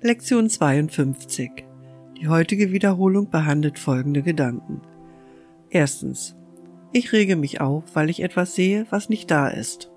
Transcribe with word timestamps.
Lektion 0.00 0.48
52. 0.48 1.66
Die 2.20 2.28
heutige 2.28 2.70
Wiederholung 2.70 3.30
behandelt 3.30 3.80
folgende 3.80 4.22
Gedanken. 4.22 4.80
Erstens. 5.70 6.36
Ich 6.92 7.12
rege 7.12 7.34
mich 7.34 7.60
auf, 7.60 7.82
weil 7.94 8.08
ich 8.08 8.22
etwas 8.22 8.54
sehe, 8.54 8.86
was 8.90 9.08
nicht 9.08 9.28
da 9.28 9.48
ist. 9.48 9.90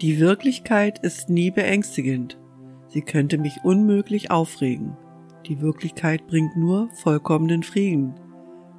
Die 0.00 0.18
Wirklichkeit 0.18 0.98
ist 1.00 1.28
nie 1.28 1.50
beängstigend. 1.50 2.38
Sie 2.88 3.02
könnte 3.02 3.36
mich 3.36 3.58
unmöglich 3.64 4.30
aufregen. 4.30 4.96
Die 5.46 5.60
Wirklichkeit 5.60 6.26
bringt 6.26 6.56
nur 6.56 6.88
vollkommenen 6.94 7.64
Frieden. 7.64 8.14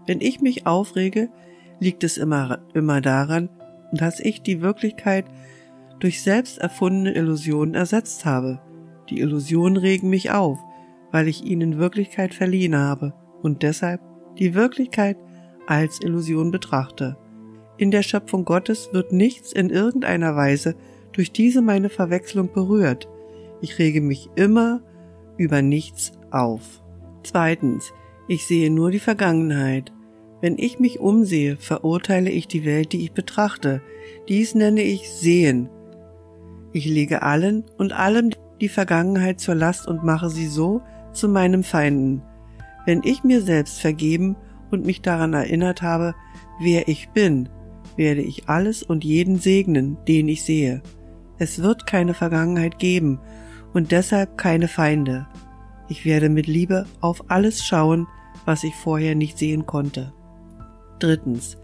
Wenn 0.08 0.20
ich 0.20 0.42
mich 0.42 0.66
aufrege, 0.66 1.30
liegt 1.80 2.04
es 2.04 2.18
immer, 2.18 2.66
immer 2.74 3.02
daran, 3.02 3.50
dass 3.92 4.20
ich 4.20 4.42
die 4.42 4.62
Wirklichkeit 4.62 5.26
durch 6.00 6.24
selbst 6.24 6.58
erfundene 6.58 7.14
Illusionen 7.14 7.76
ersetzt 7.76 8.26
habe. 8.26 8.60
Die 9.10 9.20
Illusionen 9.20 9.78
regen 9.78 10.10
mich 10.10 10.32
auf, 10.32 10.60
weil 11.12 11.28
ich 11.28 11.44
ihnen 11.44 11.78
Wirklichkeit 11.78 12.34
verliehen 12.34 12.76
habe 12.76 13.14
und 13.42 13.64
deshalb 13.64 14.02
die 14.38 14.54
Wirklichkeit 14.54 15.18
als 15.66 16.02
Illusion 16.02 16.52
betrachte. 16.52 17.18
In 17.78 17.92
der 17.92 18.04
Schöpfung 18.04 18.46
Gottes 18.46 18.90
wird 18.92 19.12
nichts 19.12 19.52
in 19.52 19.70
irgendeiner 19.70 20.36
Weise 20.36 20.76
durch 21.12 21.32
diese 21.32 21.62
meine 21.62 21.90
Verwechslung 21.90 22.52
berührt. 22.52 23.08
Ich 23.62 23.80
rege 23.80 24.02
mich 24.02 24.30
immer 24.36 24.82
über 25.38 25.62
nichts 25.62 26.12
auf. 26.32 26.82
Zweitens, 27.24 27.94
ich 28.28 28.46
sehe 28.46 28.72
nur 28.72 28.92
die 28.92 29.00
Vergangenheit. 29.00 29.92
Wenn 30.42 30.58
ich 30.58 30.80
mich 30.80 31.00
umsehe, 31.00 31.58
verurteile 31.58 32.30
ich 32.30 32.48
die 32.48 32.66
Welt, 32.66 32.94
die 32.94 33.04
ich 33.04 33.12
betrachte. 33.12 33.82
Dies 34.28 34.54
nenne 34.54 34.82
ich 34.82 35.10
Sehen. 35.10 35.70
Ich 36.74 36.86
lege 36.86 37.24
allen 37.24 37.64
und 37.78 37.94
allem 37.94 38.32
die 38.62 38.70
Vergangenheit 38.70 39.40
zur 39.40 39.56
Last 39.56 39.88
und 39.88 40.04
mache 40.04 40.30
sie 40.30 40.48
so 40.48 40.82
zu 41.14 41.30
meinem 41.30 41.64
Feinden. 41.64 42.22
Wenn 42.86 43.02
ich 43.04 43.24
mir 43.24 43.42
selbst 43.42 43.82
vergeben 43.82 44.36
und 44.72 44.86
mich 44.86 45.02
daran 45.02 45.34
erinnert 45.34 45.82
habe, 45.82 46.16
wer 46.60 46.88
ich 46.88 47.10
bin, 47.10 47.50
werde 47.96 48.22
ich 48.22 48.48
alles 48.48 48.84
und 48.84 49.04
jeden 49.04 49.40
segnen, 49.40 49.98
den 50.08 50.28
ich 50.28 50.44
sehe. 50.44 50.82
Es 51.40 51.62
wird 51.62 51.86
keine 51.86 52.14
Vergangenheit 52.14 52.80
geben 52.80 53.20
und 53.74 53.92
deshalb 53.92 54.38
keine 54.38 54.68
Feinde. 54.68 55.28
Ich 55.90 56.06
werde 56.06 56.30
mit 56.30 56.48
Liebe 56.48 56.86
auf 57.02 57.30
alles 57.30 57.64
schauen, 57.64 58.08
was 58.46 58.64
ich 58.64 58.76
vorher 58.76 59.16
nicht 59.16 59.38
sehen 59.38 59.66
konnte. 59.66 60.14
Drittens. 61.00 61.58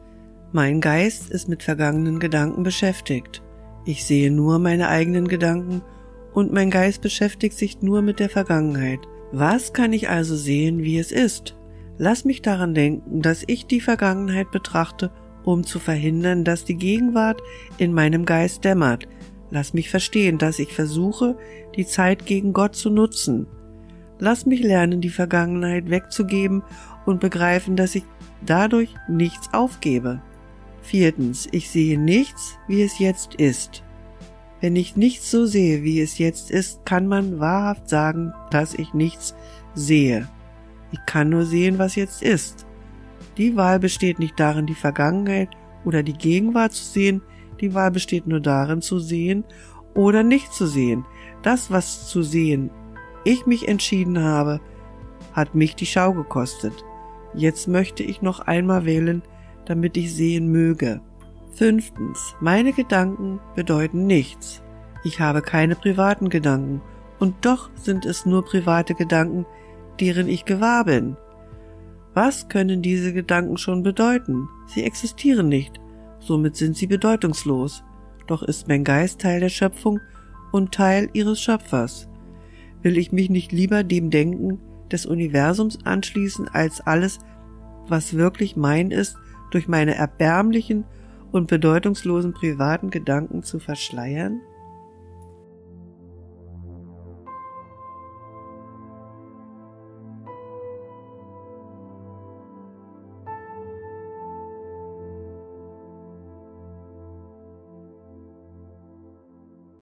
Mein 0.51 0.81
Geist 0.81 1.31
ist 1.31 1.49
mit 1.49 1.63
vergangenen 1.63 2.19
Gedanken 2.19 2.63
beschäftigt. 2.63 3.41
Ich 3.85 4.05
sehe 4.05 4.31
nur 4.31 4.59
meine 4.59 4.87
eigenen 4.87 5.27
Gedanken 5.27 5.81
und 6.33 6.51
mein 6.51 6.69
Geist 6.69 7.01
beschäftigt 7.01 7.57
sich 7.57 7.81
nur 7.81 8.01
mit 8.01 8.19
der 8.19 8.29
Vergangenheit. 8.29 8.99
Was 9.31 9.73
kann 9.73 9.93
ich 9.93 10.09
also 10.09 10.35
sehen, 10.35 10.83
wie 10.83 10.99
es 10.99 11.11
ist? 11.11 11.55
Lass 11.97 12.25
mich 12.25 12.41
daran 12.41 12.73
denken, 12.73 13.21
dass 13.21 13.43
ich 13.47 13.65
die 13.65 13.81
Vergangenheit 13.81 14.51
betrachte, 14.51 15.11
um 15.43 15.63
zu 15.63 15.79
verhindern, 15.79 16.43
dass 16.43 16.65
die 16.65 16.75
Gegenwart 16.75 17.41
in 17.77 17.93
meinem 17.93 18.25
Geist 18.25 18.63
dämmert. 18.63 19.07
Lass 19.51 19.73
mich 19.73 19.89
verstehen, 19.89 20.37
dass 20.37 20.59
ich 20.59 20.73
versuche, 20.73 21.37
die 21.75 21.85
Zeit 21.85 22.25
gegen 22.25 22.53
Gott 22.53 22.75
zu 22.75 22.89
nutzen. 22.89 23.47
Lass 24.19 24.45
mich 24.45 24.63
lernen, 24.63 25.01
die 25.01 25.09
Vergangenheit 25.09 25.89
wegzugeben 25.89 26.63
und 27.05 27.19
begreifen, 27.19 27.75
dass 27.75 27.95
ich 27.95 28.03
dadurch 28.45 28.89
nichts 29.07 29.53
aufgebe. 29.53 30.21
Viertens, 30.81 31.47
ich 31.51 31.69
sehe 31.69 31.99
nichts, 31.99 32.57
wie 32.67 32.81
es 32.81 32.99
jetzt 32.99 33.35
ist. 33.35 33.83
Wenn 34.63 34.77
ich 34.77 34.95
nichts 34.95 35.29
so 35.29 35.45
sehe, 35.45 35.83
wie 35.83 35.99
es 35.99 36.19
jetzt 36.19 36.49
ist, 36.49 36.85
kann 36.85 37.05
man 37.05 37.37
wahrhaft 37.37 37.89
sagen, 37.89 38.31
dass 38.49 38.73
ich 38.73 38.93
nichts 38.93 39.35
sehe. 39.75 40.29
Ich 40.93 40.99
kann 41.05 41.31
nur 41.31 41.43
sehen, 41.43 41.79
was 41.79 41.97
jetzt 41.97 42.23
ist. 42.23 42.65
Die 43.35 43.57
Wahl 43.57 43.77
besteht 43.77 44.19
nicht 44.19 44.39
darin, 44.39 44.65
die 44.65 44.73
Vergangenheit 44.73 45.49
oder 45.83 46.01
die 46.01 46.13
Gegenwart 46.13 46.71
zu 46.71 46.85
sehen, 46.85 47.21
die 47.59 47.73
Wahl 47.73 47.91
besteht 47.91 48.25
nur 48.25 48.39
darin, 48.39 48.81
zu 48.81 48.99
sehen 48.99 49.43
oder 49.95 50.23
nicht 50.23 50.53
zu 50.53 50.65
sehen. 50.65 51.03
Das, 51.41 51.69
was 51.69 52.07
zu 52.07 52.23
sehen 52.23 52.71
ich 53.25 53.45
mich 53.45 53.67
entschieden 53.67 54.23
habe, 54.23 54.61
hat 55.33 55.55
mich 55.55 55.75
die 55.75 55.85
Schau 55.85 56.13
gekostet. 56.13 56.85
Jetzt 57.33 57.67
möchte 57.67 58.01
ich 58.01 58.21
noch 58.21 58.39
einmal 58.39 58.85
wählen, 58.85 59.23
damit 59.65 59.97
ich 59.97 60.15
sehen 60.15 60.47
möge. 60.53 61.01
Fünftens. 61.55 62.35
Meine 62.39 62.73
Gedanken 62.73 63.39
bedeuten 63.55 64.07
nichts. 64.07 64.63
Ich 65.03 65.19
habe 65.19 65.41
keine 65.41 65.75
privaten 65.75 66.29
Gedanken, 66.29 66.81
und 67.19 67.45
doch 67.45 67.69
sind 67.75 68.05
es 68.05 68.25
nur 68.25 68.43
private 68.43 68.95
Gedanken, 68.95 69.45
deren 69.99 70.27
ich 70.27 70.45
gewahr 70.45 70.85
bin. 70.85 71.15
Was 72.13 72.49
können 72.49 72.81
diese 72.81 73.13
Gedanken 73.13 73.57
schon 73.57 73.83
bedeuten? 73.83 74.47
Sie 74.67 74.83
existieren 74.83 75.47
nicht, 75.47 75.79
somit 76.19 76.55
sind 76.55 76.75
sie 76.75 76.87
bedeutungslos. 76.87 77.83
Doch 78.27 78.43
ist 78.43 78.67
mein 78.67 78.83
Geist 78.83 79.21
Teil 79.21 79.39
der 79.39 79.49
Schöpfung 79.49 79.99
und 80.51 80.73
Teil 80.73 81.09
ihres 81.13 81.41
Schöpfers. 81.41 82.07
Will 82.81 82.97
ich 82.97 83.11
mich 83.11 83.29
nicht 83.29 83.51
lieber 83.51 83.83
dem 83.83 84.09
Denken 84.09 84.59
des 84.91 85.05
Universums 85.05 85.79
anschließen, 85.85 86.47
als 86.47 86.81
alles, 86.81 87.19
was 87.87 88.15
wirklich 88.15 88.55
mein 88.55 88.91
ist, 88.91 89.17
durch 89.51 89.67
meine 89.67 89.95
erbärmlichen 89.95 90.85
und 91.33 91.47
bedeutungslosen 91.47 92.33
privaten 92.33 92.89
Gedanken 92.89 93.43
zu 93.43 93.59
verschleiern? 93.59 94.41